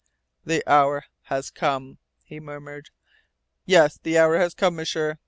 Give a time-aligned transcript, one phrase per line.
[0.45, 2.89] "The hour has come" he murmured.
[3.67, 5.19] "Yes, the hour has come, M'sieur!"